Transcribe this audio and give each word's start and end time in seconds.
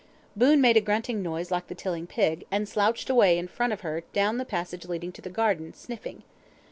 Boon 0.35 0.59
made 0.59 0.75
a 0.75 0.81
grunting 0.81 1.21
noise 1.21 1.51
like 1.51 1.67
the 1.67 1.75
Tilling 1.75 2.07
pig, 2.07 2.43
and 2.49 2.67
slouched 2.67 3.07
away 3.07 3.37
in 3.37 3.47
front 3.47 3.71
of 3.71 3.81
her 3.81 4.01
down 4.13 4.39
the 4.39 4.45
passage 4.45 4.87
leading 4.87 5.11
to 5.11 5.21
the 5.21 5.29
garden, 5.29 5.75
sniffing. 5.75 6.23